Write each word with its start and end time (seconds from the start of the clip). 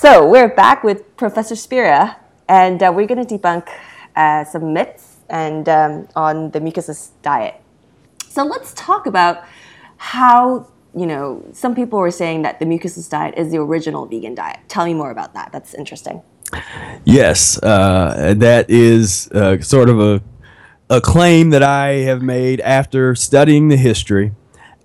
So 0.00 0.24
we're 0.28 0.54
back 0.54 0.84
with 0.84 1.16
Professor 1.16 1.56
Spira, 1.56 2.18
and 2.48 2.80
uh, 2.80 2.92
we're 2.94 3.08
going 3.08 3.26
to 3.26 3.36
debunk 3.36 3.68
uh, 4.14 4.44
some 4.44 4.72
myths 4.72 5.16
and 5.28 5.68
um, 5.68 6.06
on 6.14 6.52
the 6.52 6.60
mucusless 6.60 7.10
diet. 7.20 7.56
So 8.28 8.44
let's 8.44 8.72
talk 8.74 9.06
about 9.06 9.42
how 9.96 10.68
you 10.94 11.04
know 11.04 11.44
some 11.50 11.74
people 11.74 11.98
were 11.98 12.12
saying 12.12 12.42
that 12.42 12.60
the 12.60 12.64
mucusless 12.64 13.10
diet 13.10 13.34
is 13.36 13.50
the 13.50 13.58
original 13.58 14.06
vegan 14.06 14.36
diet. 14.36 14.60
Tell 14.68 14.84
me 14.84 14.94
more 14.94 15.10
about 15.10 15.34
that. 15.34 15.50
That's 15.50 15.74
interesting. 15.74 16.22
Yes, 17.04 17.60
uh, 17.60 18.34
that 18.36 18.70
is 18.70 19.28
uh, 19.32 19.60
sort 19.60 19.88
of 19.88 19.98
a 19.98 20.22
a 20.88 21.00
claim 21.00 21.50
that 21.50 21.64
I 21.64 22.04
have 22.06 22.22
made 22.22 22.60
after 22.60 23.16
studying 23.16 23.66
the 23.66 23.76
history. 23.76 24.30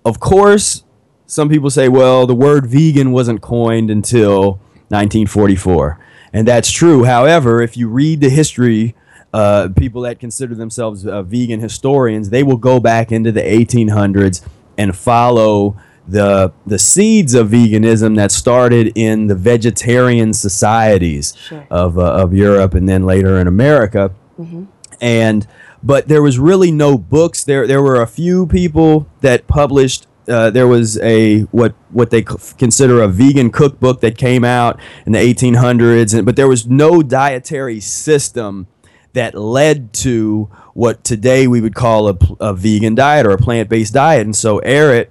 Of 0.04 0.18
course, 0.18 0.82
some 1.24 1.48
people 1.48 1.70
say, 1.70 1.88
well, 1.88 2.26
the 2.26 2.34
word 2.34 2.66
vegan 2.66 3.12
wasn't 3.12 3.42
coined 3.42 3.92
until 3.92 4.58
1944. 4.94 5.98
And 6.32 6.48
that's 6.48 6.70
true. 6.70 7.04
However, 7.04 7.60
if 7.60 7.76
you 7.76 7.88
read 7.88 8.20
the 8.20 8.30
history, 8.30 8.94
uh, 9.32 9.68
people 9.76 10.02
that 10.02 10.18
consider 10.20 10.54
themselves 10.54 11.06
uh, 11.06 11.22
vegan 11.22 11.60
historians, 11.60 12.30
they 12.30 12.42
will 12.42 12.56
go 12.56 12.80
back 12.80 13.12
into 13.12 13.32
the 13.32 13.40
1800s 13.42 14.46
and 14.78 14.96
follow 14.96 15.76
the 16.06 16.52
the 16.66 16.78
seeds 16.78 17.34
of 17.34 17.48
veganism 17.48 18.16
that 18.16 18.30
started 18.30 18.92
in 18.94 19.26
the 19.26 19.34
vegetarian 19.34 20.32
societies 20.32 21.34
sure. 21.36 21.66
of, 21.70 21.98
uh, 21.98 22.12
of 22.12 22.34
Europe 22.34 22.74
and 22.74 22.88
then 22.88 23.04
later 23.04 23.38
in 23.38 23.46
America. 23.46 24.12
Mm-hmm. 24.38 24.64
And 25.00 25.46
but 25.82 26.08
there 26.08 26.22
was 26.22 26.38
really 26.38 26.70
no 26.70 26.96
books. 26.96 27.44
There 27.44 27.66
there 27.66 27.82
were 27.82 28.00
a 28.00 28.06
few 28.06 28.46
people 28.46 29.06
that 29.20 29.46
published. 29.46 30.06
Uh, 30.26 30.50
there 30.50 30.66
was 30.66 30.98
a 31.00 31.40
what 31.44 31.74
what 31.90 32.10
they 32.10 32.22
consider 32.22 33.02
a 33.02 33.08
vegan 33.08 33.50
cookbook 33.50 34.00
that 34.00 34.16
came 34.16 34.44
out 34.44 34.80
in 35.04 35.12
the 35.12 35.18
1800s, 35.18 36.14
and, 36.14 36.24
but 36.24 36.36
there 36.36 36.48
was 36.48 36.66
no 36.66 37.02
dietary 37.02 37.80
system 37.80 38.66
that 39.12 39.34
led 39.34 39.92
to 39.92 40.50
what 40.74 41.04
today 41.04 41.46
we 41.46 41.60
would 41.60 41.74
call 41.74 42.08
a, 42.08 42.18
a 42.40 42.52
vegan 42.52 42.94
diet 42.94 43.26
or 43.26 43.30
a 43.30 43.38
plant-based 43.38 43.94
diet. 43.94 44.22
And 44.22 44.34
so 44.34 44.60
Ehret 44.60 45.08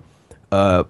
uh, 0.52 0.84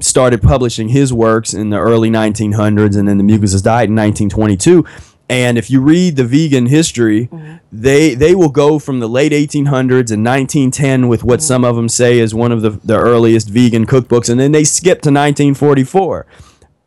started 0.00 0.42
publishing 0.42 0.88
his 0.88 1.12
works 1.12 1.54
in 1.54 1.70
the 1.70 1.78
early 1.78 2.10
1900s, 2.10 2.96
and 2.96 3.08
then 3.08 3.18
the 3.18 3.24
Mucusless 3.24 3.62
Diet 3.62 3.88
in 3.88 3.96
1922. 3.96 4.84
And 5.28 5.58
if 5.58 5.70
you 5.70 5.80
read 5.82 6.16
the 6.16 6.24
vegan 6.24 6.66
history, 6.66 7.26
mm-hmm. 7.26 7.56
they 7.70 8.14
they 8.14 8.34
will 8.34 8.48
go 8.48 8.78
from 8.78 9.00
the 9.00 9.08
late 9.08 9.32
1800s 9.32 10.10
and 10.10 10.24
1910 10.24 11.08
with 11.08 11.22
what 11.22 11.40
mm-hmm. 11.40 11.46
some 11.46 11.64
of 11.64 11.76
them 11.76 11.88
say 11.88 12.18
is 12.18 12.34
one 12.34 12.50
of 12.50 12.62
the, 12.62 12.70
the 12.70 12.98
earliest 12.98 13.50
vegan 13.50 13.86
cookbooks, 13.86 14.30
and 14.30 14.40
then 14.40 14.52
they 14.52 14.64
skip 14.64 15.02
to 15.02 15.10
1944. 15.10 16.26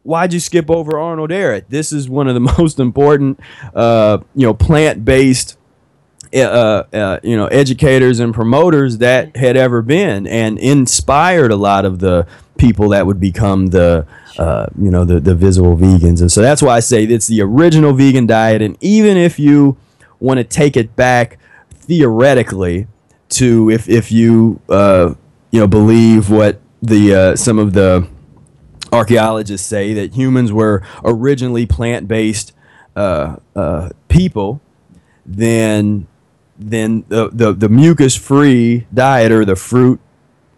Why'd 0.04 0.34
you 0.34 0.40
skip 0.40 0.72
over 0.72 0.98
Arnold 0.98 1.30
Ehret? 1.30 1.66
This 1.70 1.92
is 1.92 2.10
one 2.10 2.28
of 2.28 2.34
the 2.34 2.40
most 2.58 2.80
important, 2.80 3.40
uh, 3.76 4.18
you 4.34 4.48
know, 4.48 4.56
plant-based, 4.56 5.60
uh, 6.34 6.38
uh, 6.40 7.20
you 7.22 7.38
know, 7.38 7.46
educators 7.46 8.20
and 8.20 8.34
promoters 8.34 8.98
that 8.98 9.28
mm-hmm. 9.28 9.40
had 9.40 9.56
ever 9.56 9.84
been, 9.84 10.26
and 10.26 10.58
inspired 10.58 11.52
a 11.52 11.56
lot 11.56 11.86
of 11.86 12.00
the 12.00 12.26
people 12.58 12.90
that 12.90 13.06
would 13.06 13.20
become 13.20 13.68
the 13.68 14.08
uh, 14.38 14.68
you 14.80 14.92
know 14.92 15.06
the 15.06 15.20
the 15.20 15.36
visible 15.36 15.76
vegans. 15.78 16.22
And 16.22 16.32
so 16.32 16.42
that's 16.42 16.62
why 16.62 16.78
i 16.78 16.80
say 16.80 17.04
it's 17.04 17.28
the 17.28 17.42
original 17.42 17.94
vegan 17.94 18.26
diet. 18.26 18.62
And 18.62 18.78
even 18.82 19.18
if 19.18 19.40
you 19.40 19.78
want 20.20 20.38
to 20.38 20.44
take 20.44 20.78
it 20.78 20.96
back 20.96 21.40
theoretically 21.72 22.88
to 23.30 23.70
if 23.70 23.90
if 23.90 24.12
you 24.12 24.62
uh, 24.70 25.14
you 25.52 25.60
know 25.60 25.68
believe 25.68 26.30
what 26.30 26.62
the 26.82 27.14
uh, 27.14 27.36
some 27.36 27.60
of 27.60 27.74
the 27.74 28.08
archaeologists 28.92 29.66
say 29.68 29.94
that 29.94 30.14
humans 30.14 30.52
were 30.52 30.84
originally 31.04 31.66
plant-based 31.66 32.54
uh, 32.96 33.38
uh, 33.56 33.90
people 34.10 34.60
then 35.26 36.08
then 36.60 37.04
the, 37.08 37.30
the, 37.30 37.54
the 37.54 37.70
mucus 37.70 38.16
free 38.16 38.86
diet 38.94 39.32
or 39.32 39.46
the 39.46 39.56
fruit 39.56 40.00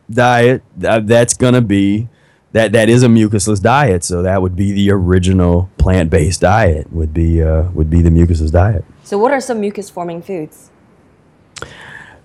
diet, 0.09 0.61
that's 0.75 1.33
gonna 1.33 1.61
be 1.61 2.09
that 2.53 2.71
that 2.71 2.87
is 2.87 3.03
a 3.03 3.07
mucusless 3.07 3.61
diet. 3.61 4.03
So 4.03 4.21
that 4.21 4.41
would 4.41 4.55
be 4.55 4.71
the 4.71 4.91
original 4.91 5.69
plant 5.77 6.09
based 6.09 6.41
diet. 6.41 6.91
Would 6.93 7.13
be 7.13 7.43
uh, 7.43 7.63
would 7.71 7.89
be 7.89 8.01
the 8.01 8.09
mucusless 8.09 8.51
diet. 8.51 8.85
So 9.03 9.17
what 9.17 9.31
are 9.31 9.41
some 9.41 9.59
mucus 9.59 9.89
forming 9.89 10.21
foods? 10.21 10.69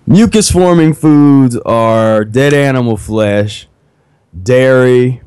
Mucus 0.07 0.49
forming 0.49 0.93
foods 0.93 1.55
are 1.57 2.23
dead 2.25 2.53
animal 2.53 2.97
flesh, 2.97 3.67
dairy, 4.41 5.21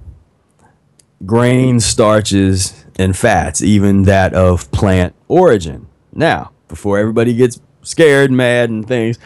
grain, 1.24 1.78
starches, 1.78 2.84
and 2.96 3.16
fats, 3.16 3.62
even 3.62 4.02
that 4.04 4.34
of 4.34 4.70
plant 4.72 5.14
origin. 5.28 5.86
Now, 6.12 6.50
before 6.68 6.98
everybody 6.98 7.34
gets 7.34 7.60
scared, 7.82 8.32
mad, 8.32 8.70
and 8.70 8.86
things, 8.86 9.18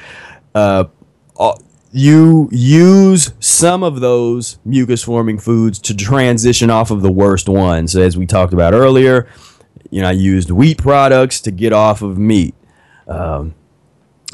uh, 0.55 0.85
you 1.97 2.47
use 2.53 3.33
some 3.41 3.83
of 3.83 4.01
those 4.01 4.59
mucus 4.67 5.03
forming 5.03 5.39
foods 5.39 5.79
to 5.79 5.97
transition 5.97 6.69
off 6.69 6.91
of 6.91 7.01
the 7.01 7.11
worst 7.11 7.49
ones. 7.49 7.97
As 7.97 8.19
we 8.19 8.27
talked 8.27 8.53
about 8.53 8.75
earlier, 8.75 9.27
you 9.91 10.03
know, 10.03 10.09
I 10.09 10.13
used 10.13 10.51
wheat 10.51 10.77
products 10.77 11.41
to 11.41 11.51
get 11.51 11.73
off 11.73 12.03
of 12.03 12.19
meat. 12.19 12.55
Um, 13.09 13.55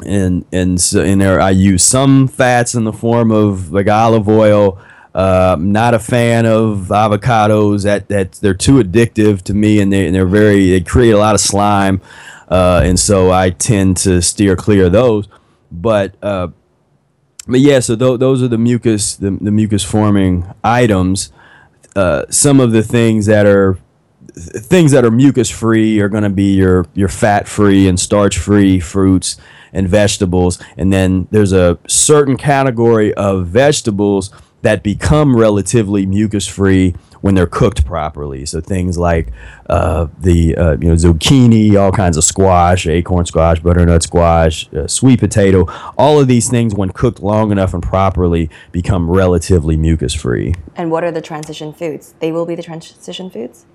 and 0.05 0.43
and 0.51 0.81
so 0.81 1.03
in 1.03 1.19
there, 1.19 1.39
I 1.39 1.51
use 1.51 1.83
some 1.83 2.27
fats 2.27 2.75
in 2.75 2.83
the 2.83 2.91
form 2.91 3.31
of 3.31 3.71
like 3.71 3.87
olive 3.87 4.27
oil. 4.27 4.77
Uh, 5.15 5.55
not 5.57 5.93
a 5.93 5.99
fan 5.99 6.45
of 6.45 6.87
avocados. 6.89 7.83
That 7.85 8.09
that 8.09 8.33
they're 8.33 8.53
too 8.53 8.83
addictive 8.83 9.41
to 9.43 9.53
me, 9.53 9.79
and 9.79 9.93
they 9.93 10.07
and 10.07 10.13
they're 10.13 10.25
very 10.25 10.71
they 10.71 10.81
create 10.81 11.11
a 11.11 11.17
lot 11.17 11.33
of 11.33 11.39
slime, 11.39 12.01
uh, 12.49 12.81
and 12.83 12.99
so 12.99 13.31
I 13.31 13.51
tend 13.51 13.95
to 13.97 14.21
steer 14.21 14.57
clear 14.57 14.87
of 14.87 14.91
those. 14.91 15.29
But 15.71 16.15
uh, 16.21 16.49
but 17.47 17.59
yeah, 17.59 17.79
so 17.79 17.95
th- 17.95 18.19
those 18.19 18.41
are 18.41 18.47
the 18.47 18.57
mucus, 18.57 19.15
the, 19.15 19.31
the 19.31 19.51
mucus 19.51 19.83
forming 19.83 20.45
items. 20.63 21.31
Uh, 21.95 22.25
some 22.29 22.59
of 22.59 22.71
the 22.71 22.83
things 22.83 23.25
that 23.25 23.45
are 23.45 23.77
things 24.35 24.91
that 24.91 25.05
are 25.05 25.11
mucus 25.11 25.49
free 25.49 25.99
are 25.99 26.09
going 26.09 26.23
to 26.23 26.29
be 26.29 26.53
your 26.55 26.87
your 26.93 27.09
fat 27.09 27.47
free 27.47 27.87
and 27.87 27.99
starch 27.99 28.37
free 28.39 28.79
fruits 28.79 29.37
and 29.71 29.87
vegetables, 29.87 30.59
and 30.77 30.91
then 30.91 31.27
there's 31.31 31.51
a 31.51 31.77
certain 31.87 32.37
category 32.37 33.13
of 33.13 33.47
vegetables 33.47 34.31
that 34.63 34.81
become 34.81 35.35
relatively 35.35 36.05
mucus 36.05 36.47
free 36.47 36.95
when 37.21 37.35
they're 37.35 37.45
cooked 37.45 37.85
properly. 37.85 38.45
So 38.45 38.59
things 38.59 38.97
like 38.97 39.27
uh, 39.69 40.07
the 40.19 40.57
uh, 40.57 40.71
you 40.71 40.89
know 40.89 40.95
zucchini, 40.95 41.79
all 41.79 41.91
kinds 41.91 42.17
of 42.17 42.23
squash, 42.23 42.87
acorn 42.87 43.25
squash, 43.25 43.59
butternut 43.59 44.03
squash, 44.03 44.71
uh, 44.73 44.87
sweet 44.87 45.19
potato, 45.19 45.67
all 45.97 46.19
of 46.19 46.27
these 46.27 46.49
things 46.49 46.73
when 46.73 46.89
cooked 46.89 47.21
long 47.21 47.51
enough 47.51 47.73
and 47.73 47.83
properly 47.83 48.49
become 48.71 49.09
relatively 49.09 49.77
mucus 49.77 50.13
free. 50.13 50.53
And 50.75 50.89
what 50.91 51.03
are 51.03 51.11
the 51.11 51.21
transition 51.21 51.73
foods? 51.73 52.15
They 52.19 52.31
will 52.31 52.45
be 52.45 52.55
the 52.55 52.63
transition 52.63 53.29
foods. 53.29 53.65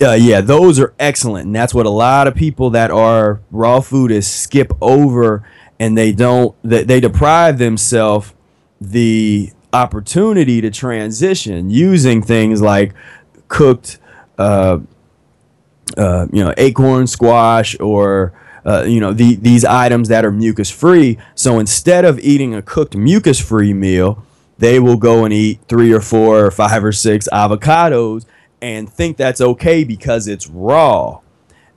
Uh, 0.00 0.12
yeah, 0.12 0.40
those 0.40 0.80
are 0.80 0.94
excellent, 0.98 1.46
and 1.46 1.54
that's 1.54 1.74
what 1.74 1.86
a 1.86 1.90
lot 1.90 2.26
of 2.26 2.34
people 2.34 2.70
that 2.70 2.90
are 2.90 3.40
raw 3.52 3.78
foodists 3.80 4.30
skip 4.30 4.72
over, 4.80 5.48
and 5.78 5.96
they 5.96 6.10
don't 6.12 6.56
they, 6.62 6.82
they 6.82 6.98
deprive 7.00 7.58
themselves 7.58 8.34
the 8.80 9.52
opportunity 9.72 10.60
to 10.60 10.70
transition 10.70 11.70
using 11.70 12.22
things 12.22 12.60
like 12.60 12.94
cooked, 13.48 13.98
uh, 14.38 14.78
uh, 15.96 16.26
you 16.32 16.44
know, 16.44 16.54
acorn 16.56 17.06
squash 17.06 17.78
or 17.80 18.32
uh, 18.64 18.84
you 18.84 19.00
know 19.00 19.12
the, 19.12 19.34
these 19.36 19.64
items 19.64 20.08
that 20.08 20.24
are 20.24 20.30
mucus 20.30 20.70
free. 20.70 21.18
So 21.34 21.58
instead 21.58 22.04
of 22.04 22.18
eating 22.20 22.54
a 22.54 22.62
cooked 22.62 22.96
mucus 22.96 23.40
free 23.40 23.74
meal, 23.74 24.24
they 24.58 24.78
will 24.78 24.96
go 24.96 25.24
and 25.24 25.34
eat 25.34 25.60
three 25.68 25.92
or 25.92 26.00
four 26.00 26.46
or 26.46 26.50
five 26.50 26.84
or 26.84 26.92
six 26.92 27.28
avocados 27.32 28.24
and 28.60 28.88
think 28.88 29.16
that's 29.16 29.40
okay 29.40 29.82
because 29.82 30.28
it's 30.28 30.46
raw. 30.46 31.20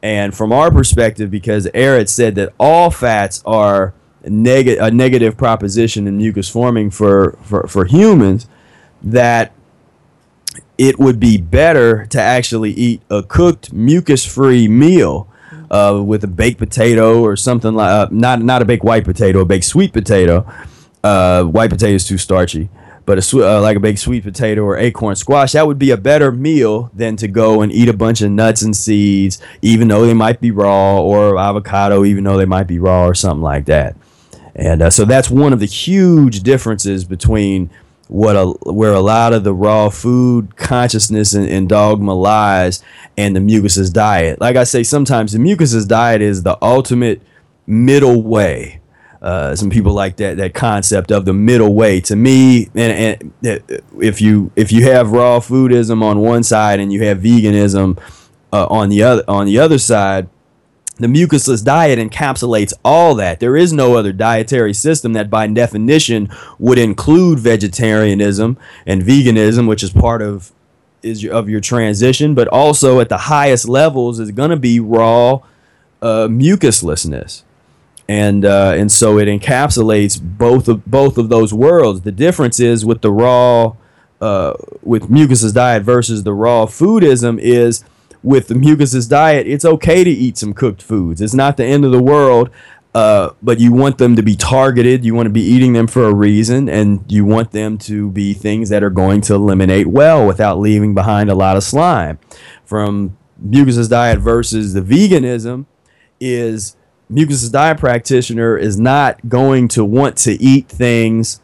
And 0.04 0.36
from 0.36 0.54
our 0.54 0.70
perspective, 0.70 1.32
because 1.32 1.66
Ehret 1.74 2.10
said 2.10 2.36
that 2.36 2.54
all 2.60 2.92
fats 2.92 3.42
are 3.44 3.96
neg- 4.30 4.68
a 4.68 4.92
negative 4.92 5.38
proposition 5.38 6.08
in 6.08 6.18
mucus 6.18 6.50
forming 6.50 6.90
for, 6.90 7.38
for, 7.44 7.68
for 7.68 7.86
humans 7.86 8.48
that 9.02 9.52
it 10.78 11.00
would 11.00 11.20
be 11.20 11.38
better 11.38 12.06
to 12.08 12.20
actually 12.20 12.72
eat 12.72 13.02
a 13.10 13.24
cooked 13.24 13.72
mucus 13.72 14.26
free 14.26 14.68
meal 14.68 15.28
uh, 15.72 16.02
with 16.04 16.24
a 16.24 16.28
baked 16.28 16.58
potato 16.58 17.22
or 17.22 17.36
something 17.36 17.74
like 17.74 17.90
uh, 17.90 18.08
not 18.12 18.42
not 18.42 18.62
a 18.62 18.66
baked 18.66 18.84
white 18.84 19.04
potato, 19.06 19.40
a 19.40 19.46
baked 19.46 19.66
sweet 19.66 19.94
potato. 19.94 20.46
Uh, 21.04 21.44
white 21.44 21.70
potato 21.70 21.94
is 21.94 22.06
too 22.06 22.18
starchy, 22.18 22.68
but 23.06 23.18
a 23.18 23.22
sw- 23.22 23.36
uh, 23.36 23.62
like 23.62 23.78
a 23.78 23.80
baked 23.80 24.00
sweet 24.00 24.24
potato 24.24 24.62
or 24.64 24.78
acorn 24.78 25.16
squash, 25.16 25.52
that 25.52 25.68
would 25.68 25.80
be 25.80 25.92
a 25.92 25.98
better 25.98 26.32
meal 26.32 26.90
than 26.94 27.16
to 27.16 27.28
go 27.28 27.62
and 27.62 27.72
eat 27.72 27.88
a 27.88 27.94
bunch 27.94 28.22
of 28.22 28.32
nuts 28.32 28.62
and 28.62 28.76
seeds, 28.76 29.40
even 29.62 29.88
though 29.88 30.06
they 30.06 30.14
might 30.14 30.42
be 30.42 30.52
raw, 30.52 31.00
or 31.00 31.38
avocado, 31.38 32.04
even 32.06 32.24
though 32.24 32.38
they 32.38 32.46
might 32.46 32.68
be 32.68 32.80
raw, 32.80 33.06
or 33.06 33.14
something 33.14 33.44
like 33.44 33.66
that. 33.66 33.96
And 34.56 34.82
uh, 34.82 34.90
so 34.90 35.06
that's 35.06 35.30
one 35.30 35.54
of 35.54 35.60
the 35.60 35.66
huge 35.66 36.42
differences 36.42 37.04
between 37.04 37.70
what 38.08 38.36
a 38.36 38.46
where 38.72 38.94
a 38.94 39.00
lot 39.00 39.34
of 39.34 39.44
the 39.44 39.54
raw 39.54 39.90
food 39.90 40.56
consciousness 40.56 41.34
and, 41.34 41.50
and 41.50 41.68
dogma 41.68 42.14
lies 42.14 42.84
and 43.18 43.36
the 43.36 43.40
mucusless 43.40 43.92
diet. 43.92 44.40
Like 44.40 44.56
I 44.56 44.64
say, 44.64 44.84
sometimes 44.84 45.34
the 45.34 45.40
mucusless 45.40 45.88
diet 45.88 46.22
is 46.22 46.44
the 46.44 46.58
ultimate 46.62 47.22
middle 47.68 48.22
way. 48.22 48.80
Uh, 49.22 49.56
some 49.56 49.72
people 49.72 49.92
like 49.92 50.18
that 50.18 50.38
that 50.38 50.54
concept 50.54 51.12
of 51.12 51.26
the 51.26 51.34
middle 51.34 51.74
way. 51.74 52.00
To 52.02 52.16
me, 52.16 52.70
and, 52.76 53.34
and 53.44 53.82
if 54.00 54.22
you 54.22 54.52
if 54.56 54.72
you 54.72 54.84
have 54.84 55.12
raw 55.12 55.40
foodism 55.40 56.04
on 56.04 56.20
one 56.20 56.44
side 56.44 56.80
and 56.80 56.94
you 56.94 57.04
have 57.06 57.20
veganism 57.20 58.00
uh, 58.54 58.68
on 58.68 58.90
the 58.90 59.02
other 59.02 59.24
on 59.28 59.48
the 59.48 59.58
other 59.58 59.80
side, 59.80 60.30
the 60.98 61.08
mucusless 61.08 61.64
diet 61.64 62.00
encapsulates 62.00 62.74
all 62.84 63.16
that. 63.16 63.40
There 63.40 63.58
is 63.58 63.74
no 63.74 63.96
other 63.96 64.14
dietary 64.14 64.74
system 64.74 65.14
that, 65.14 65.30
by 65.30 65.48
definition, 65.48 66.30
would 66.58 66.78
include 66.78 67.40
vegetarianism 67.40 68.58
and 68.86 69.02
veganism, 69.02 69.68
which 69.68 69.84
is 69.84 69.92
part 69.92 70.22
of 70.22 70.52
is 71.02 71.22
your, 71.22 71.34
of 71.34 71.50
your 71.50 71.62
transition, 71.62 72.34
but 72.34 72.48
also 72.48 73.00
at 73.00 73.10
the 73.10 73.18
highest 73.18 73.68
levels 73.68 74.20
is 74.20 74.32
going 74.32 74.50
to 74.50 74.58
be 74.58 74.80
raw 74.80 75.40
uh, 76.02 76.28
mucuslessness, 76.28 77.44
and 78.08 78.46
uh, 78.46 78.74
and 78.76 78.92
so 78.92 79.20
it 79.20 79.28
encapsulates 79.28 80.20
both 80.22 80.68
of 80.68 80.86
both 80.86 81.18
of 81.18 81.30
those 81.30 81.54
worlds. 81.54 82.02
The 82.02 82.12
difference 82.12 82.60
is 82.60 82.86
with 82.86 83.02
the 83.02 83.12
raw 83.12 83.76
uh, 84.22 84.54
with 84.82 85.10
mucusless 85.10 85.54
diet 85.54 85.84
versus 85.84 86.24
the 86.24 86.34
raw 86.34 86.66
foodism 86.66 87.40
is 87.40 87.84
with 88.26 88.48
the 88.48 88.56
mucusless 88.56 89.08
diet, 89.08 89.46
it's 89.46 89.64
okay 89.64 90.04
to 90.04 90.10
eat 90.10 90.38
some 90.38 90.54
cooked 90.54 90.82
foods. 90.82 91.22
It's 91.22 91.36
not 91.36 91.58
the 91.58 91.64
end 91.64 91.86
of 91.86 91.92
the 91.92 92.02
world, 92.02 92.50
uh, 92.96 93.30
but 93.44 93.60
you 93.60 93.72
want 93.72 94.00
them 94.00 94.16
to 94.16 94.24
be 94.24 94.36
targeted. 94.36 95.06
You 95.06 95.14
want 95.14 95.28
to 95.28 95.32
be 95.32 95.44
eating 95.44 95.74
them 95.74 95.86
for 95.86 96.06
a 96.06 96.14
reason, 96.14 96.68
and 96.68 97.06
you 97.08 97.24
want 97.24 97.52
them 97.52 97.78
to 97.80 98.10
be 98.10 98.34
things 98.34 98.70
that 98.70 98.84
are 98.84 98.90
going 98.90 99.22
to 99.22 99.36
eliminate 99.36 99.88
well 99.88 100.26
without 100.26 100.60
leaving 100.60 100.96
behind 100.96 101.30
a 101.30 101.36
lot 101.36 101.56
of 101.56 101.64
slime. 101.64 102.18
From 102.66 103.16
mucusless 103.46 103.90
diet 103.90 104.20
versus 104.20 104.74
the 104.74 104.82
veganism, 104.82 105.68
is 106.20 106.76
mucusless 107.12 107.52
diet 107.52 107.78
practitioner 107.78 108.58
is 108.58 108.80
not 108.80 109.30
going 109.30 109.68
to 109.68 109.86
want 109.86 110.18
to 110.18 110.32
eat 110.42 110.68
things 110.68 111.42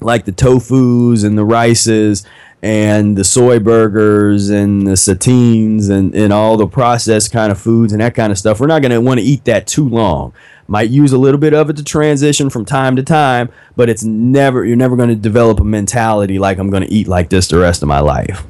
like 0.00 0.26
the 0.26 0.32
tofus 0.32 1.24
and 1.24 1.36
the 1.36 1.44
rices 1.44 2.24
and 2.64 3.14
the 3.14 3.24
soy 3.24 3.58
burgers 3.58 4.48
and 4.48 4.86
the 4.86 4.92
seitans 4.92 5.90
and, 5.90 6.14
and 6.14 6.32
all 6.32 6.56
the 6.56 6.66
processed 6.66 7.30
kind 7.30 7.52
of 7.52 7.60
foods 7.60 7.92
and 7.92 8.00
that 8.00 8.14
kind 8.14 8.32
of 8.32 8.38
stuff. 8.38 8.58
We're 8.58 8.68
not 8.68 8.80
going 8.80 8.90
to 8.90 9.02
want 9.02 9.20
to 9.20 9.26
eat 9.26 9.44
that 9.44 9.66
too 9.66 9.86
long. 9.86 10.32
Might 10.66 10.88
use 10.88 11.12
a 11.12 11.18
little 11.18 11.38
bit 11.38 11.52
of 11.52 11.68
it 11.68 11.76
to 11.76 11.84
transition 11.84 12.48
from 12.48 12.64
time 12.64 12.96
to 12.96 13.02
time, 13.02 13.50
but 13.76 13.90
it's 13.90 14.02
never 14.02 14.64
you're 14.64 14.78
never 14.78 14.96
going 14.96 15.10
to 15.10 15.14
develop 15.14 15.60
a 15.60 15.64
mentality 15.64 16.38
like 16.38 16.56
I'm 16.56 16.70
going 16.70 16.82
to 16.82 16.90
eat 16.90 17.06
like 17.06 17.28
this 17.28 17.48
the 17.48 17.58
rest 17.58 17.82
of 17.82 17.88
my 17.88 18.00
life. 18.00 18.46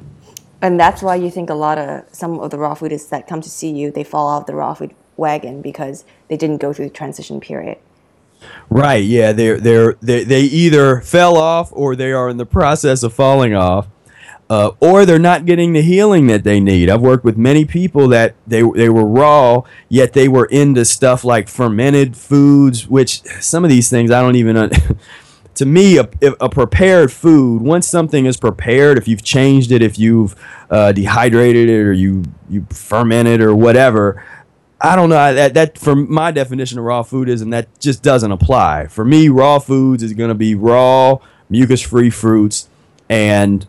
And 0.62 0.78
that's 0.78 1.02
why 1.02 1.16
you 1.16 1.28
think 1.28 1.50
a 1.50 1.55
lot 1.55 1.76
of 1.76 2.05
some 2.12 2.38
of 2.38 2.52
the 2.52 2.58
raw 2.58 2.76
foodists 2.76 3.08
that 3.08 3.26
come 3.26 3.40
to 3.40 3.50
see 3.50 3.70
you, 3.70 3.90
they 3.90 4.05
fall 4.05 4.28
off 4.28 4.46
the 4.46 4.55
raw 4.55 4.75
food 4.75 4.94
wagon 5.16 5.61
because 5.61 6.05
they 6.28 6.37
didn't 6.37 6.58
go 6.58 6.72
through 6.72 6.84
the 6.84 6.94
transition 6.94 7.40
period. 7.40 7.78
Right. 8.70 9.02
Yeah. 9.02 9.32
They're 9.32 9.58
they're 9.58 9.94
they, 9.94 10.22
they 10.22 10.43
either 10.43 11.00
fell 11.00 11.37
off 11.37 11.70
or 11.72 11.96
they 11.96 12.12
are 12.12 12.28
in 12.28 12.37
the 12.37 12.46
process 12.46 13.02
of 13.02 13.12
falling 13.12 13.55
off 13.55 13.88
uh, 14.50 14.73
or 14.81 15.06
they're 15.06 15.19
not 15.19 15.46
getting 15.46 15.73
the 15.73 15.82
healing 15.82 16.26
that 16.26 16.44
they 16.44 16.61
need. 16.61 16.91
I've 16.91 17.00
worked 17.00 17.25
with 17.25 17.37
many 17.37 17.64
people 17.64 18.08
that 18.08 18.35
they 18.46 18.62
they 18.62 18.88
were 18.88 19.05
raw, 19.05 19.62
yet 19.88 20.12
they 20.12 20.29
were 20.29 20.46
into 20.46 20.85
stuff 20.85 21.25
like 21.25 21.49
fermented 21.49 22.17
foods, 22.17 22.87
which 22.87 23.23
some 23.41 23.64
of 23.64 23.70
these 23.70 23.88
things 23.88 24.11
I 24.11 24.20
don't 24.20 24.37
even. 24.37 24.70
to 25.55 25.67
me, 25.67 25.99
a, 25.99 26.08
a, 26.41 26.49
prepared 26.49 27.12
food, 27.12 27.62
once 27.62 27.87
something 27.87 28.26
is 28.26 28.37
prepared, 28.37 28.99
if 28.99 29.06
you've 29.06 29.23
changed 29.23 29.70
it, 29.70 29.82
if 29.82 29.99
you've 29.99 30.35
uh, 30.69 30.90
dehydrated 30.90 31.69
it, 31.69 31.81
or 31.81 31.93
you 31.93 32.25
you 32.50 32.67
fermented 32.70 33.40
or 33.40 33.55
whatever, 33.55 34.23
I 34.81 34.97
don't 34.97 35.08
know 35.08 35.35
that 35.35 35.55
that 35.55 35.79
for 35.79 35.97
my 35.97 36.31
definition 36.31 36.79
of 36.79 36.85
raw 36.85 37.02
food 37.02 37.29
is, 37.29 37.40
and 37.40 37.52
that 37.52 37.81
just 37.81 38.02
doesn't 38.02 38.31
apply. 38.31 38.88
For 38.88 39.05
me, 39.05 39.29
raw 39.29 39.58
foods 39.58 40.02
is 40.02 40.12
going 40.12 40.29
to 40.29 40.35
be 40.35 40.55
raw, 40.55 41.19
mucus-free 41.49 42.11
fruits, 42.11 42.69
and 43.08 43.67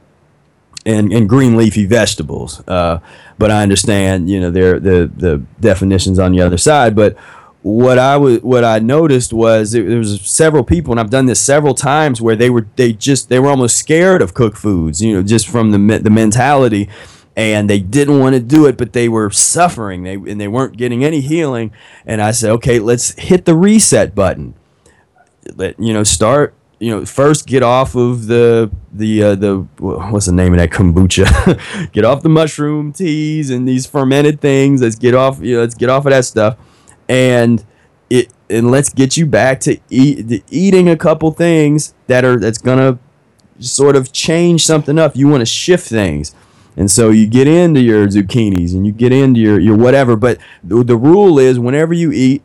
and, 0.86 1.12
and 1.12 1.28
green 1.28 1.58
leafy 1.58 1.86
vegetables. 1.86 2.66
Uh, 2.68 3.00
but 3.38 3.52
I 3.52 3.64
understand, 3.64 4.30
you 4.30 4.40
know, 4.40 4.52
there 4.52 4.80
the 4.80 5.12
the 5.16 5.44
definitions 5.60 6.20
on 6.20 6.32
the 6.32 6.42
other 6.42 6.58
side. 6.58 6.96
But 6.96 7.18
what 7.62 7.98
I 7.98 8.18
was 8.18 8.42
what 8.42 8.64
I 8.64 8.80
noticed 8.80 9.34
was 9.34 9.74
it, 9.74 9.88
there 9.88 9.98
was 9.98 10.22
several 10.22 10.64
people, 10.64 10.94
and 10.94 11.00
I've 11.00 11.10
done 11.10 11.26
this 11.26 11.42
several 11.42 11.74
times, 11.74 12.22
where 12.22 12.36
they 12.36 12.50
were 12.50 12.68
they 12.76 12.94
just 12.94 13.30
they 13.30 13.40
were 13.40 13.50
almost 13.50 13.78
scared 13.78 14.22
of 14.22 14.34
cooked 14.34 14.58
foods, 14.58 15.02
you 15.02 15.14
know, 15.14 15.24
just 15.24 15.48
from 15.48 15.72
the 15.72 16.00
the 16.00 16.10
mentality. 16.12 16.90
And 17.38 17.70
they 17.70 17.82
didn't 17.82 18.20
want 18.20 18.34
to 18.36 18.40
do 18.40 18.66
it, 18.66 18.78
but 18.78 18.94
they 18.94 19.10
were 19.10 19.30
suffering. 19.30 20.04
They 20.04 20.14
and 20.14 20.40
they 20.40 20.48
weren't 20.48 20.78
getting 20.78 21.04
any 21.04 21.20
healing. 21.20 21.74
And 22.06 22.22
I 22.22 22.32
said, 22.32 22.52
okay, 22.52 22.80
let's 22.80 23.12
hit 23.20 23.44
the 23.44 23.58
reset 23.58 24.16
button. 24.16 24.54
Let 25.54 25.78
you 25.78 25.92
know, 25.92 26.04
start 26.04 26.54
you 26.80 26.92
know, 26.92 27.06
first 27.06 27.48
get 27.48 27.64
off 27.64 27.96
of 27.96 28.28
the 28.28 28.72
the 28.98 29.24
uh, 29.24 29.36
the 29.36 29.58
what's 29.80 30.26
the 30.26 30.32
name 30.32 30.54
of 30.54 30.60
that 30.60 30.70
kombucha? 30.70 31.92
get 31.92 32.06
off 32.06 32.22
the 32.22 32.30
mushroom 32.30 32.94
teas 32.94 33.50
and 33.50 33.68
these 33.68 33.86
fermented 33.86 34.42
things. 34.42 34.82
Let's 34.82 34.96
get 34.96 35.14
off. 35.16 35.40
You 35.42 35.56
know, 35.56 35.62
let's 35.62 35.76
get 35.76 35.90
off 35.90 36.06
of 36.06 36.12
that 36.12 36.26
stuff, 36.26 36.58
and 37.10 37.64
it 38.10 38.32
and 38.50 38.72
let's 38.72 38.90
get 38.90 39.18
you 39.18 39.26
back 39.26 39.60
to 39.62 39.78
eat 39.90 40.44
eating 40.50 40.90
a 40.90 40.98
couple 40.98 41.32
things 41.32 41.94
that 42.08 42.24
are 42.24 42.38
that's 42.38 42.58
gonna 42.58 43.00
sort 43.60 43.96
of 43.96 44.12
change 44.12 44.66
something 44.66 45.00
up. 45.00 45.16
You 45.16 45.28
want 45.28 45.42
to 45.42 45.46
shift 45.46 45.88
things. 45.88 46.36
And 46.78 46.92
so 46.92 47.10
you 47.10 47.26
get 47.26 47.48
into 47.48 47.80
your 47.80 48.08
zucchinis 48.08 48.74
and 48.74 48.86
you 48.86 48.92
get 48.92 49.14
into 49.14 49.40
your, 49.40 49.60
your 49.60 49.78
whatever. 49.78 50.18
But 50.18 50.40
the, 50.62 50.84
the 50.84 50.98
rule 50.98 51.40
is 51.40 51.58
whenever 51.58 51.94
you 51.94 52.12
eat, 52.12 52.44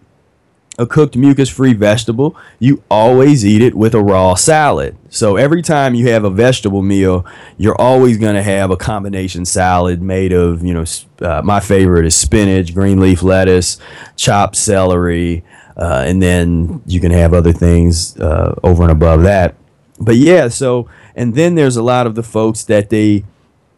a 0.80 0.86
cooked 0.86 1.14
mucus 1.14 1.50
free 1.50 1.74
vegetable, 1.74 2.34
you 2.58 2.82
always 2.90 3.44
eat 3.44 3.60
it 3.60 3.74
with 3.74 3.94
a 3.94 4.02
raw 4.02 4.34
salad. 4.34 4.96
So 5.10 5.36
every 5.36 5.60
time 5.60 5.94
you 5.94 6.08
have 6.08 6.24
a 6.24 6.30
vegetable 6.30 6.80
meal, 6.80 7.26
you're 7.58 7.78
always 7.78 8.16
going 8.16 8.34
to 8.34 8.42
have 8.42 8.70
a 8.70 8.78
combination 8.78 9.44
salad 9.44 10.00
made 10.00 10.32
of, 10.32 10.64
you 10.64 10.72
know, 10.72 10.84
uh, 11.20 11.42
my 11.44 11.60
favorite 11.60 12.06
is 12.06 12.16
spinach, 12.16 12.72
green 12.72 12.98
leaf 12.98 13.22
lettuce, 13.22 13.78
chopped 14.16 14.56
celery, 14.56 15.44
uh, 15.76 16.04
and 16.06 16.22
then 16.22 16.82
you 16.86 16.98
can 16.98 17.12
have 17.12 17.34
other 17.34 17.52
things 17.52 18.18
uh, 18.18 18.58
over 18.62 18.82
and 18.82 18.90
above 18.90 19.22
that. 19.24 19.56
But 20.00 20.16
yeah, 20.16 20.48
so, 20.48 20.88
and 21.14 21.34
then 21.34 21.56
there's 21.56 21.76
a 21.76 21.82
lot 21.82 22.06
of 22.06 22.14
the 22.14 22.22
folks 22.22 22.64
that 22.64 22.88
they, 22.88 23.24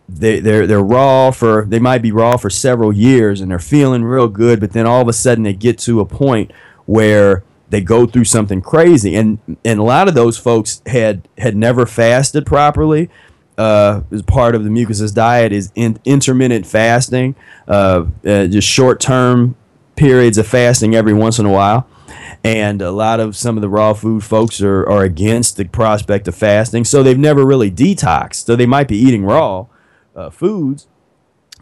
they 0.08 0.38
they're 0.40 0.66
they're 0.66 0.82
raw 0.82 1.30
for 1.30 1.64
they 1.64 1.78
might 1.78 2.02
be 2.02 2.12
raw 2.12 2.36
for 2.36 2.50
several 2.50 2.92
years 2.92 3.40
and 3.40 3.50
they're 3.50 3.58
feeling 3.58 4.04
real 4.04 4.28
good 4.28 4.60
but 4.60 4.72
then 4.72 4.86
all 4.86 5.00
of 5.00 5.08
a 5.08 5.12
sudden 5.12 5.44
they 5.44 5.54
get 5.54 5.78
to 5.78 6.00
a 6.00 6.04
point 6.04 6.50
where 6.86 7.44
they 7.70 7.80
go 7.80 8.06
through 8.06 8.24
something 8.24 8.60
crazy. 8.60 9.14
And 9.16 9.38
and 9.64 9.80
a 9.80 9.82
lot 9.82 10.06
of 10.06 10.14
those 10.14 10.38
folks 10.38 10.82
had 10.86 11.26
had 11.38 11.56
never 11.56 11.86
fasted 11.86 12.46
properly. 12.46 13.10
Uh, 13.58 14.00
as 14.10 14.22
part 14.22 14.54
of 14.54 14.64
the 14.64 14.70
mucusless 14.70 15.14
diet 15.14 15.52
is 15.52 15.70
in, 15.74 15.98
intermittent 16.06 16.66
fasting 16.66 17.36
uh, 17.68 18.06
uh, 18.24 18.46
just 18.46 18.66
short-term 18.66 19.54
periods 19.94 20.38
of 20.38 20.46
fasting 20.46 20.94
every 20.94 21.12
once 21.12 21.38
in 21.38 21.44
a 21.44 21.52
while. 21.52 21.86
And 22.42 22.80
a 22.80 22.90
lot 22.90 23.20
of 23.20 23.36
some 23.36 23.58
of 23.58 23.60
the 23.60 23.68
raw 23.68 23.92
food 23.92 24.24
folks 24.24 24.62
are, 24.62 24.88
are 24.88 25.04
against 25.04 25.58
the 25.58 25.66
prospect 25.66 26.26
of 26.28 26.34
fasting. 26.34 26.84
So 26.84 27.02
they've 27.02 27.18
never 27.18 27.44
really 27.44 27.70
detoxed. 27.70 28.46
So 28.46 28.56
they 28.56 28.66
might 28.66 28.88
be 28.88 28.96
eating 28.96 29.24
raw 29.24 29.66
uh, 30.16 30.30
foods 30.30 30.88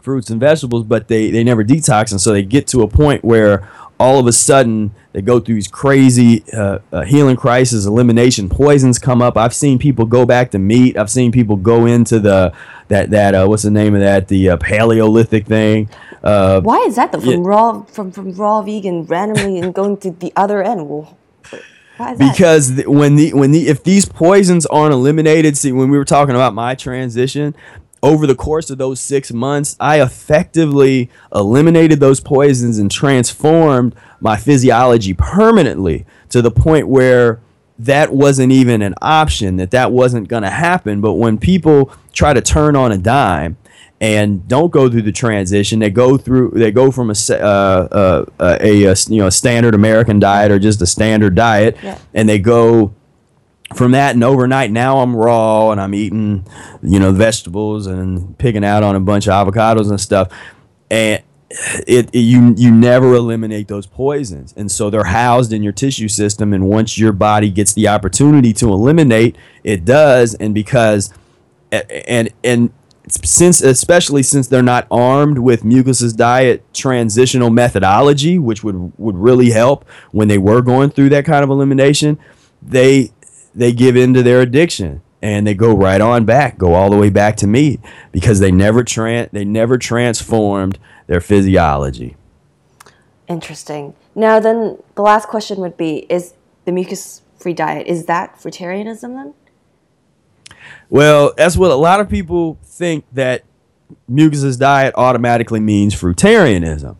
fruits 0.01 0.29
and 0.29 0.39
vegetables 0.39 0.83
but 0.83 1.07
they, 1.07 1.31
they 1.31 1.43
never 1.43 1.63
detox. 1.63 2.11
And 2.11 2.19
so 2.19 2.33
they 2.33 2.43
get 2.43 2.67
to 2.67 2.81
a 2.81 2.87
point 2.87 3.23
where 3.23 3.69
all 4.01 4.19
of 4.19 4.25
a 4.25 4.31
sudden 4.33 4.91
they 5.13 5.21
go 5.21 5.39
through 5.39 5.55
these 5.55 5.67
crazy 5.67 6.43
uh, 6.53 6.79
uh, 6.91 7.03
healing 7.03 7.35
crisis, 7.35 7.85
elimination 7.85 8.49
poisons 8.49 8.97
come 8.97 9.21
up. 9.21 9.37
I've 9.37 9.53
seen 9.53 9.77
people 9.77 10.05
go 10.05 10.25
back 10.25 10.51
to 10.51 10.59
meat. 10.59 10.97
I've 10.97 11.11
seen 11.11 11.31
people 11.31 11.55
go 11.55 11.85
into 11.85 12.19
the 12.19 12.53
that 12.87 13.11
that 13.11 13.35
uh, 13.35 13.45
what's 13.45 13.63
the 13.63 13.71
name 13.71 13.93
of 13.93 14.01
that 14.01 14.27
the 14.27 14.49
uh, 14.49 14.57
Paleolithic 14.57 15.45
thing. 15.45 15.87
Uh, 16.23 16.61
Why 16.61 16.79
is 16.87 16.95
that 16.95 17.11
though? 17.11 17.19
From 17.19 17.29
yeah. 17.29 17.37
raw 17.41 17.83
from 17.83 18.11
from 18.11 18.33
raw 18.33 18.61
vegan 18.63 19.05
randomly 19.05 19.59
and 19.59 19.73
going 19.73 19.97
to 19.97 20.11
the 20.11 20.33
other 20.35 20.63
end. 20.63 20.89
Well, 20.89 21.17
because 22.17 22.75
the, 22.75 22.89
when 22.89 23.15
the 23.15 23.33
when 23.33 23.51
the 23.51 23.67
if 23.67 23.83
these 23.83 24.05
poisons 24.05 24.65
aren't 24.65 24.93
eliminated, 24.93 25.57
see 25.57 25.71
when 25.71 25.91
we 25.91 25.97
were 25.97 26.05
talking 26.05 26.33
about 26.33 26.55
my 26.55 26.73
transition, 26.73 27.55
over 28.03 28.25
the 28.25 28.35
course 28.35 28.69
of 28.69 28.77
those 28.77 28.99
six 28.99 29.31
months, 29.31 29.75
I 29.79 30.01
effectively 30.01 31.09
eliminated 31.33 31.99
those 31.99 32.19
poisons 32.19 32.79
and 32.79 32.89
transformed 32.89 33.95
my 34.19 34.37
physiology 34.37 35.13
permanently 35.13 36.05
to 36.29 36.41
the 36.41 36.51
point 36.51 36.87
where 36.87 37.39
that 37.77 38.13
wasn't 38.13 38.51
even 38.51 38.81
an 38.81 38.95
option, 39.01 39.57
that 39.57 39.71
that 39.71 39.91
wasn't 39.91 40.27
going 40.27 40.43
to 40.43 40.49
happen. 40.49 41.01
But 41.01 41.13
when 41.13 41.37
people 41.37 41.91
try 42.13 42.33
to 42.33 42.41
turn 42.41 42.75
on 42.75 42.91
a 42.91 42.97
dime 42.97 43.57
and 43.99 44.47
don't 44.47 44.71
go 44.71 44.89
through 44.89 45.03
the 45.03 45.11
transition, 45.11 45.79
they 45.79 45.89
go 45.89 46.17
through, 46.17 46.51
they 46.55 46.71
go 46.71 46.91
from 46.91 47.11
a, 47.11 47.15
uh, 47.29 47.35
uh, 47.35 48.25
a, 48.39 48.85
a, 48.85 48.95
you 49.09 49.17
know, 49.17 49.27
a 49.27 49.31
standard 49.31 49.75
American 49.75 50.19
diet 50.19 50.51
or 50.51 50.59
just 50.59 50.81
a 50.81 50.87
standard 50.87 51.35
diet, 51.35 51.77
yeah. 51.83 51.99
and 52.13 52.27
they 52.27 52.39
go 52.39 52.93
from 53.75 53.91
that 53.91 54.15
and 54.15 54.23
overnight 54.23 54.71
now 54.71 54.99
I'm 54.99 55.15
raw 55.15 55.71
and 55.71 55.79
I'm 55.79 55.93
eating, 55.93 56.45
you 56.81 56.99
know, 56.99 57.11
vegetables 57.11 57.87
and 57.87 58.37
picking 58.37 58.63
out 58.63 58.83
on 58.83 58.95
a 58.95 58.99
bunch 58.99 59.27
of 59.27 59.47
avocados 59.47 59.89
and 59.89 59.99
stuff. 59.99 60.29
And 60.89 61.23
it, 61.87 62.09
it, 62.13 62.19
you 62.19 62.53
you 62.57 62.71
never 62.71 63.13
eliminate 63.13 63.67
those 63.67 63.85
poisons. 63.85 64.53
And 64.55 64.71
so 64.71 64.89
they're 64.89 65.05
housed 65.05 65.51
in 65.53 65.63
your 65.63 65.73
tissue 65.73 66.07
system. 66.07 66.53
And 66.53 66.67
once 66.67 66.97
your 66.97 67.11
body 67.11 67.49
gets 67.49 67.73
the 67.73 67.87
opportunity 67.87 68.53
to 68.53 68.69
eliminate 68.69 69.37
it 69.63 69.85
does. 69.85 70.33
And 70.35 70.53
because 70.53 71.13
and 71.71 72.29
and 72.43 72.71
since 73.07 73.61
especially 73.61 74.23
since 74.23 74.47
they're 74.47 74.61
not 74.61 74.87
armed 74.91 75.39
with 75.39 75.63
mucusless 75.63 76.15
diet 76.15 76.63
transitional 76.73 77.49
methodology 77.49 78.37
which 78.37 78.63
would 78.63 78.93
would 78.97 79.15
really 79.15 79.49
help 79.49 79.87
when 80.11 80.27
they 80.27 80.37
were 80.37 80.61
going 80.61 80.89
through 80.89 81.09
that 81.09 81.25
kind 81.25 81.43
of 81.43 81.49
elimination 81.49 82.19
they 82.61 83.11
they 83.53 83.71
give 83.71 83.95
in 83.95 84.13
to 84.13 84.23
their 84.23 84.41
addiction 84.41 85.01
and 85.21 85.45
they 85.45 85.53
go 85.53 85.75
right 85.75 86.01
on 86.01 86.25
back, 86.25 86.57
go 86.57 86.73
all 86.73 86.89
the 86.89 86.97
way 86.97 87.09
back 87.09 87.37
to 87.37 87.47
meat 87.47 87.79
because 88.11 88.39
they 88.39 88.51
never 88.51 88.83
tran- 88.83 89.29
they 89.31 89.45
never 89.45 89.77
transformed 89.77 90.79
their 91.07 91.21
physiology. 91.21 92.15
Interesting. 93.27 93.93
Now 94.15 94.39
then 94.39 94.77
the 94.95 95.01
last 95.01 95.27
question 95.27 95.59
would 95.59 95.77
be 95.77 96.05
is 96.09 96.33
the 96.65 96.71
mucus 96.71 97.21
free 97.37 97.53
diet 97.53 97.87
is 97.87 98.05
that 98.05 98.35
fruitarianism 98.35 99.13
then? 99.15 99.33
Well, 100.89 101.33
that's 101.37 101.55
what 101.55 101.71
a 101.71 101.75
lot 101.75 101.99
of 101.99 102.09
people 102.09 102.57
think 102.63 103.05
that 103.13 103.43
mucusless 104.09 104.59
diet 104.59 104.93
automatically 104.97 105.59
means 105.59 105.95
fruitarianism. 105.95 106.97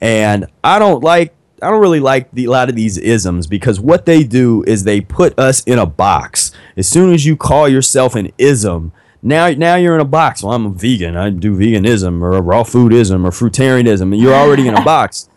And 0.00 0.46
I 0.64 0.78
don't 0.78 1.02
like 1.02 1.34
I 1.62 1.70
don't 1.70 1.80
really 1.80 2.00
like 2.00 2.30
the, 2.32 2.46
a 2.46 2.50
lot 2.50 2.68
of 2.68 2.74
these 2.74 2.98
isms 2.98 3.46
because 3.46 3.78
what 3.78 4.04
they 4.04 4.24
do 4.24 4.64
is 4.66 4.84
they 4.84 5.00
put 5.00 5.38
us 5.38 5.62
in 5.64 5.78
a 5.78 5.86
box. 5.86 6.52
As 6.76 6.88
soon 6.88 7.12
as 7.14 7.24
you 7.24 7.36
call 7.36 7.68
yourself 7.68 8.14
an 8.14 8.30
ism, 8.36 8.92
now 9.22 9.48
now 9.50 9.76
you're 9.76 9.94
in 9.94 10.00
a 10.00 10.04
box. 10.04 10.42
Well, 10.42 10.52
I'm 10.52 10.66
a 10.66 10.70
vegan. 10.70 11.16
I 11.16 11.30
do 11.30 11.56
veganism 11.56 12.20
or 12.20 12.42
raw 12.42 12.64
foodism 12.64 13.24
or 13.24 13.30
fruitarianism, 13.30 14.02
and 14.02 14.18
you're 14.18 14.34
already 14.34 14.66
in 14.66 14.74
a 14.74 14.84
box. 14.84 15.28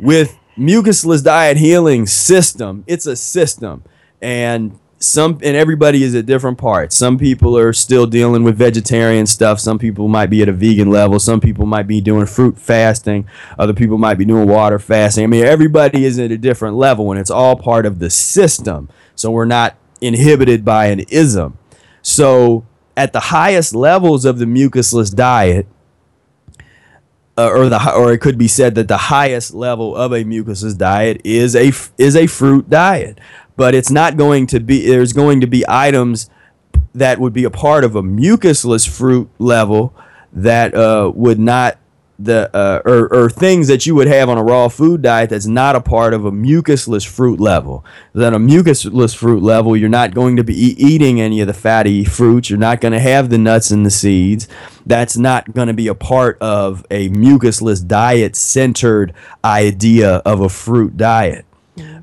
With 0.00 0.36
mucusless 0.58 1.22
diet 1.22 1.56
healing 1.56 2.06
system, 2.06 2.82
it's 2.88 3.06
a 3.06 3.14
system, 3.14 3.84
and 4.20 4.78
some 4.98 5.38
and 5.42 5.56
everybody 5.56 6.02
is 6.02 6.14
at 6.14 6.26
different 6.26 6.58
parts. 6.58 6.96
Some 6.96 7.18
people 7.18 7.56
are 7.58 7.72
still 7.72 8.06
dealing 8.06 8.42
with 8.42 8.56
vegetarian 8.56 9.26
stuff. 9.26 9.60
Some 9.60 9.78
people 9.78 10.08
might 10.08 10.30
be 10.30 10.42
at 10.42 10.48
a 10.48 10.52
vegan 10.52 10.90
level. 10.90 11.18
Some 11.18 11.40
people 11.40 11.66
might 11.66 11.86
be 11.86 12.00
doing 12.00 12.26
fruit 12.26 12.58
fasting. 12.58 13.28
Other 13.58 13.74
people 13.74 13.98
might 13.98 14.18
be 14.18 14.24
doing 14.24 14.48
water 14.48 14.78
fasting. 14.78 15.24
I 15.24 15.26
mean, 15.26 15.44
everybody 15.44 16.04
is 16.04 16.18
at 16.18 16.30
a 16.30 16.38
different 16.38 16.76
level, 16.76 17.10
and 17.10 17.20
it's 17.20 17.30
all 17.30 17.56
part 17.56 17.86
of 17.86 17.98
the 17.98 18.10
system. 18.10 18.88
So 19.14 19.30
we're 19.30 19.44
not 19.44 19.76
inhibited 20.00 20.64
by 20.64 20.86
an 20.86 21.00
ism. 21.08 21.58
So 22.02 22.66
at 22.96 23.12
the 23.12 23.20
highest 23.20 23.74
levels 23.74 24.24
of 24.24 24.38
the 24.38 24.44
mucusless 24.44 25.14
diet, 25.14 25.66
uh, 27.36 27.48
or 27.48 27.68
the 27.68 27.92
or 27.94 28.12
it 28.12 28.18
could 28.18 28.38
be 28.38 28.48
said 28.48 28.74
that 28.76 28.88
the 28.88 28.96
highest 28.96 29.54
level 29.54 29.96
of 29.96 30.12
a 30.12 30.24
mucusless 30.24 30.76
diet 30.76 31.20
is 31.24 31.56
a 31.56 31.72
is 31.98 32.16
a 32.16 32.26
fruit 32.26 32.70
diet. 32.70 33.18
But 33.56 33.74
it's 33.74 33.90
not 33.90 34.16
going 34.16 34.46
to 34.48 34.60
be 34.60 34.86
there's 34.86 35.12
going 35.12 35.40
to 35.40 35.46
be 35.46 35.64
items 35.68 36.30
that 36.94 37.18
would 37.18 37.32
be 37.32 37.44
a 37.44 37.50
part 37.50 37.84
of 37.84 37.96
a 37.96 38.02
mucusless 38.02 38.88
fruit 38.88 39.28
level 39.38 39.94
that 40.32 40.74
uh, 40.74 41.10
would 41.14 41.38
not 41.38 41.78
the 42.18 42.48
uh, 42.54 42.80
or, 42.84 43.12
or 43.12 43.28
things 43.28 43.66
that 43.68 43.86
you 43.86 43.94
would 43.94 44.06
have 44.06 44.28
on 44.28 44.38
a 44.38 44.42
raw 44.42 44.68
food 44.68 45.02
diet 45.02 45.30
that's 45.30 45.46
not 45.46 45.74
a 45.74 45.80
part 45.80 46.14
of 46.14 46.24
a 46.24 46.30
mucusless 46.30 47.06
fruit 47.06 47.40
level. 47.40 47.84
Then 48.12 48.34
a 48.34 48.38
mucusless 48.38 49.16
fruit 49.16 49.42
level, 49.42 49.76
you're 49.76 49.88
not 49.88 50.14
going 50.14 50.36
to 50.36 50.44
be 50.44 50.54
e- 50.54 50.76
eating 50.78 51.20
any 51.20 51.40
of 51.40 51.46
the 51.46 51.54
fatty 51.54 52.04
fruits. 52.04 52.50
You're 52.50 52.58
not 52.58 52.80
going 52.80 52.92
to 52.92 53.00
have 53.00 53.30
the 53.30 53.38
nuts 53.38 53.70
and 53.70 53.84
the 53.84 53.90
seeds. 53.90 54.46
That's 54.86 55.16
not 55.16 55.52
going 55.54 55.68
to 55.68 55.74
be 55.74 55.88
a 55.88 55.94
part 55.94 56.38
of 56.40 56.86
a 56.90 57.08
mucusless 57.10 57.86
diet 57.86 58.36
centered 58.36 59.12
idea 59.44 60.16
of 60.18 60.40
a 60.40 60.48
fruit 60.48 60.96
diet. 60.96 61.44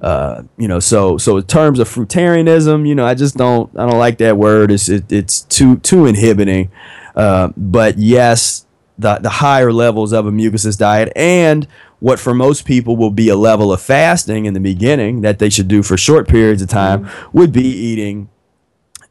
Uh, 0.01 0.43
you 0.57 0.67
know, 0.67 0.79
so 0.79 1.17
so 1.17 1.37
in 1.37 1.43
terms 1.43 1.79
of 1.79 1.87
fruitarianism, 1.87 2.85
you 2.85 2.95
know, 2.95 3.05
I 3.05 3.13
just 3.13 3.37
don't 3.37 3.69
I 3.77 3.85
don't 3.85 3.99
like 3.99 4.17
that 4.17 4.35
word. 4.37 4.71
It's 4.71 4.89
it, 4.89 5.09
it's 5.11 5.41
too 5.41 5.77
too 5.77 6.05
inhibiting. 6.05 6.71
Uh, 7.15 7.49
but 7.55 7.97
yes, 7.97 8.65
the 9.01 9.15
the 9.15 9.29
higher 9.29 9.71
levels 9.73 10.13
of 10.13 10.25
a 10.25 10.31
mucusless 10.31 10.77
diet 10.77 11.11
and 11.15 11.67
what 11.99 12.19
for 12.19 12.33
most 12.33 12.65
people 12.65 12.97
will 12.97 13.11
be 13.11 13.29
a 13.29 13.35
level 13.35 13.71
of 13.71 13.79
fasting 13.81 14.45
in 14.45 14.53
the 14.53 14.59
beginning 14.59 15.21
that 15.21 15.39
they 15.39 15.49
should 15.49 15.67
do 15.67 15.83
for 15.83 15.97
short 15.97 16.27
periods 16.27 16.61
of 16.61 16.69
time 16.69 17.05
mm-hmm. 17.05 17.37
would 17.37 17.51
be 17.53 17.67
eating, 17.67 18.27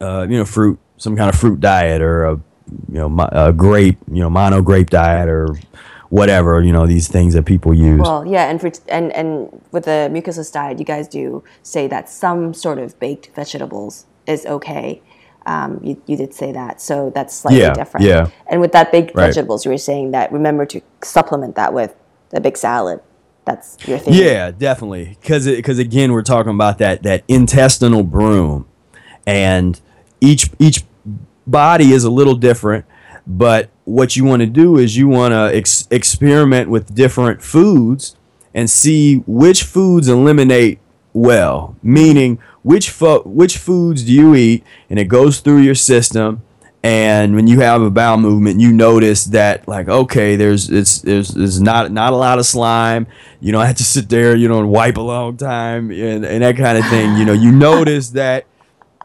uh, 0.00 0.26
you 0.28 0.36
know, 0.36 0.44
fruit, 0.44 0.78
some 0.96 1.16
kind 1.16 1.28
of 1.32 1.38
fruit 1.38 1.60
diet 1.60 2.02
or 2.02 2.24
a 2.24 2.32
you 2.88 3.08
know 3.08 3.28
a 3.32 3.52
grape, 3.52 3.98
you 4.08 4.20
know, 4.20 4.30
mono 4.30 4.60
grape 4.62 4.90
diet 4.90 5.28
or 5.28 5.56
whatever 6.08 6.60
you 6.60 6.72
know 6.72 6.86
these 6.86 7.08
things 7.08 7.34
that 7.34 7.44
people 7.44 7.72
use. 7.72 8.00
Well, 8.00 8.26
yeah, 8.26 8.50
and 8.50 8.60
for 8.60 8.70
and 8.88 9.12
and 9.12 9.62
with 9.72 9.84
the 9.84 10.08
mucusless 10.12 10.52
diet, 10.52 10.78
you 10.78 10.84
guys 10.84 11.08
do 11.08 11.44
say 11.62 11.86
that 11.88 12.08
some 12.08 12.54
sort 12.54 12.78
of 12.78 12.98
baked 12.98 13.30
vegetables 13.34 14.06
is 14.26 14.46
okay. 14.46 15.00
Um, 15.50 15.80
you, 15.82 16.00
you 16.06 16.16
did 16.16 16.32
say 16.32 16.52
that, 16.52 16.80
so 16.80 17.10
that's 17.14 17.34
slightly 17.36 17.60
yeah, 17.60 17.72
different. 17.72 18.06
Yeah. 18.06 18.30
And 18.46 18.60
with 18.60 18.72
that 18.72 18.92
baked 18.92 19.14
right. 19.14 19.26
vegetables, 19.26 19.64
you 19.64 19.70
were 19.70 19.78
saying 19.78 20.12
that 20.12 20.30
remember 20.32 20.64
to 20.66 20.80
supplement 21.02 21.56
that 21.56 21.72
with 21.72 21.94
a 22.32 22.40
big 22.40 22.56
salad. 22.56 23.00
That's 23.44 23.76
your 23.88 23.98
thing. 23.98 24.14
Yeah, 24.14 24.52
definitely. 24.52 25.16
Because 25.20 25.46
because 25.46 25.78
again, 25.78 26.12
we're 26.12 26.22
talking 26.22 26.54
about 26.54 26.78
that 26.78 27.02
that 27.02 27.24
intestinal 27.26 28.04
broom, 28.04 28.68
and 29.26 29.80
each 30.20 30.50
each 30.58 30.84
body 31.46 31.92
is 31.92 32.04
a 32.04 32.10
little 32.10 32.36
different 32.36 32.84
but 33.26 33.70
what 33.84 34.16
you 34.16 34.24
want 34.24 34.40
to 34.40 34.46
do 34.46 34.76
is 34.76 34.96
you 34.96 35.06
want 35.06 35.32
to 35.32 35.56
ex- 35.56 35.86
experiment 35.90 36.68
with 36.68 36.94
different 36.94 37.42
foods 37.42 38.16
and 38.52 38.68
see 38.68 39.18
which 39.26 39.62
foods 39.62 40.08
eliminate 40.08 40.80
well. 41.12 41.76
Meaning, 41.82 42.38
which 42.62 42.90
fo- 42.90 43.22
which 43.22 43.58
foods 43.58 44.04
do 44.04 44.12
you 44.12 44.34
eat, 44.34 44.64
and 44.88 44.98
it 44.98 45.04
goes 45.04 45.40
through 45.40 45.58
your 45.58 45.74
system. 45.74 46.42
And 46.82 47.34
when 47.34 47.46
you 47.46 47.60
have 47.60 47.82
a 47.82 47.90
bowel 47.90 48.16
movement, 48.16 48.58
you 48.58 48.72
notice 48.72 49.24
that 49.26 49.68
like 49.68 49.88
okay, 49.88 50.36
there's 50.36 50.70
it's 50.70 51.00
there's, 51.00 51.28
there's 51.28 51.60
not 51.60 51.92
not 51.92 52.14
a 52.14 52.16
lot 52.16 52.38
of 52.38 52.46
slime. 52.46 53.06
You 53.38 53.52
know, 53.52 53.60
I 53.60 53.66
have 53.66 53.76
to 53.76 53.84
sit 53.84 54.08
there, 54.08 54.34
you 54.34 54.48
know, 54.48 54.60
and 54.60 54.70
wipe 54.70 54.96
a 54.96 55.02
long 55.02 55.36
time 55.36 55.90
and, 55.90 56.24
and 56.24 56.42
that 56.42 56.56
kind 56.56 56.78
of 56.78 56.86
thing. 56.86 57.16
You 57.16 57.26
know, 57.26 57.34
you 57.34 57.52
notice 57.52 58.10
that 58.20 58.46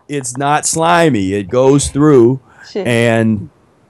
it's 0.07 0.37
not 0.37 0.65
slimy. 0.65 1.33
It 1.33 1.49
goes 1.49 1.89
through, 1.89 2.39
Shit. 2.71 2.87
and 2.87 3.49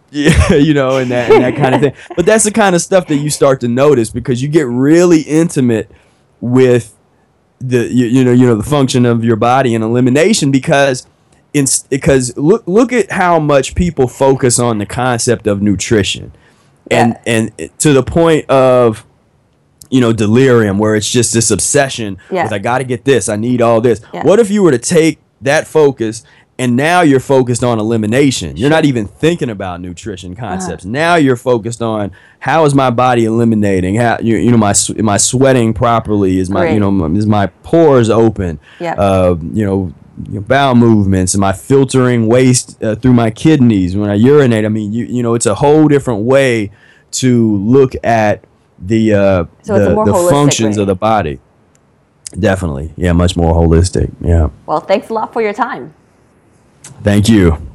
yeah, 0.09 0.53
you 0.55 0.73
know, 0.73 0.97
and 0.97 1.11
that 1.11 1.31
and 1.31 1.43
that 1.43 1.55
kind 1.55 1.75
of 1.75 1.81
thing. 1.81 1.93
But 2.15 2.25
that's 2.25 2.43
the 2.43 2.51
kind 2.51 2.75
of 2.75 2.81
stuff 2.81 3.05
that 3.07 3.17
you 3.17 3.29
start 3.29 3.61
to 3.61 3.67
notice 3.67 4.09
because 4.09 4.41
you 4.41 4.47
get 4.47 4.65
really 4.65 5.21
intimate 5.21 5.91
with 6.41 6.95
the 7.59 7.87
you, 7.87 8.05
you 8.05 8.23
know 8.23 8.31
you 8.31 8.45
know 8.45 8.55
the 8.55 8.63
function 8.63 9.05
of 9.05 9.23
your 9.23 9.35
body 9.35 9.75
and 9.75 9.83
elimination 9.83 10.51
because 10.51 11.07
in 11.53 11.65
because 11.89 12.35
look 12.37 12.63
look 12.67 12.91
at 12.91 13.11
how 13.11 13.39
much 13.39 13.75
people 13.75 14.07
focus 14.07 14.59
on 14.59 14.77
the 14.77 14.85
concept 14.85 15.47
of 15.47 15.61
nutrition 15.61 16.31
and 16.91 17.13
yeah. 17.25 17.33
and 17.33 17.71
to 17.79 17.93
the 17.93 18.03
point 18.03 18.49
of 18.49 19.05
you 19.89 20.01
know 20.01 20.11
delirium 20.11 20.77
where 20.77 20.95
it's 20.95 21.09
just 21.09 21.33
this 21.33 21.49
obsession 21.49 22.17
yeah. 22.29 22.43
with 22.43 22.53
I 22.53 22.59
got 22.59 22.79
to 22.79 22.83
get 22.83 23.05
this 23.05 23.29
I 23.29 23.37
need 23.37 23.61
all 23.61 23.79
this 23.79 24.01
yeah. 24.13 24.23
what 24.23 24.39
if 24.39 24.51
you 24.51 24.61
were 24.61 24.71
to 24.71 24.77
take 24.77 25.19
that 25.41 25.65
focus 25.65 26.23
and 26.57 26.75
now 26.75 27.01
you're 27.01 27.19
focused 27.19 27.63
on 27.63 27.79
elimination. 27.79 28.55
You're 28.55 28.69
not 28.69 28.85
even 28.85 29.07
thinking 29.07 29.49
about 29.49 29.81
nutrition 29.81 30.35
concepts. 30.35 30.85
Uh-huh. 30.85 30.91
Now 30.91 31.15
you're 31.15 31.35
focused 31.35 31.81
on 31.81 32.11
how 32.39 32.63
is 32.65 32.73
my 32.73 32.89
body 32.91 33.25
eliminating? 33.25 33.95
How 33.95 34.17
you, 34.21 34.37
you 34.37 34.51
know 34.51 34.57
my 34.57 34.73
am 34.97 35.09
I 35.09 35.17
sweating 35.17 35.73
properly? 35.73 36.39
Is 36.39 36.49
my 36.49 36.61
Great. 36.61 36.75
you 36.75 36.79
know 36.79 37.05
is 37.15 37.25
my 37.25 37.47
pores 37.63 38.09
open? 38.09 38.59
Yeah. 38.79 38.93
Uh, 38.93 39.35
you 39.51 39.65
know 39.65 39.93
bowel 40.17 40.75
movements 40.75 41.35
am 41.35 41.43
i 41.43 41.51
filtering 41.51 42.27
waste 42.27 42.81
uh, 42.81 42.95
through 42.95 43.11
my 43.11 43.29
kidneys 43.29 43.97
when 43.97 44.09
i 44.09 44.13
urinate 44.13 44.63
i 44.63 44.69
mean 44.69 44.93
you 44.93 45.03
you 45.03 45.21
know 45.21 45.33
it's 45.33 45.45
a 45.45 45.55
whole 45.55 45.89
different 45.89 46.23
way 46.23 46.71
to 47.11 47.57
look 47.57 47.91
at 48.01 48.41
the 48.79 49.13
uh 49.13 49.45
so 49.61 49.77
the, 49.77 50.03
the 50.05 50.29
functions 50.31 50.77
of 50.77 50.87
the 50.87 50.95
body 50.95 51.37
definitely 52.39 52.93
yeah 52.95 53.11
much 53.11 53.35
more 53.35 53.53
holistic 53.53 54.09
yeah 54.21 54.49
well 54.65 54.79
thanks 54.79 55.09
a 55.09 55.13
lot 55.13 55.33
for 55.33 55.41
your 55.41 55.53
time 55.53 55.93
Thank 57.03 57.29
you. 57.29 57.74